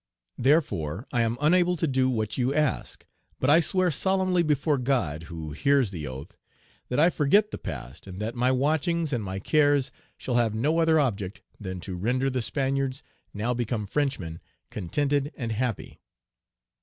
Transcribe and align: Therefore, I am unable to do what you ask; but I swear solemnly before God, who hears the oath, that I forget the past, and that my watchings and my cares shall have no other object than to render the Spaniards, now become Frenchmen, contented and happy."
Therefore, 0.39 1.05
I 1.13 1.21
am 1.21 1.37
unable 1.39 1.77
to 1.77 1.85
do 1.85 2.09
what 2.09 2.35
you 2.35 2.55
ask; 2.55 3.05
but 3.39 3.51
I 3.51 3.59
swear 3.59 3.91
solemnly 3.91 4.41
before 4.41 4.79
God, 4.79 5.25
who 5.29 5.51
hears 5.51 5.91
the 5.91 6.07
oath, 6.07 6.35
that 6.89 6.99
I 6.99 7.11
forget 7.11 7.51
the 7.51 7.59
past, 7.59 8.07
and 8.07 8.19
that 8.19 8.33
my 8.33 8.51
watchings 8.51 9.13
and 9.13 9.23
my 9.23 9.37
cares 9.37 9.91
shall 10.17 10.37
have 10.37 10.55
no 10.55 10.79
other 10.79 10.99
object 10.99 11.43
than 11.59 11.79
to 11.81 11.95
render 11.95 12.31
the 12.31 12.41
Spaniards, 12.41 13.03
now 13.31 13.53
become 13.53 13.85
Frenchmen, 13.85 14.39
contented 14.71 15.31
and 15.37 15.51
happy." 15.51 16.01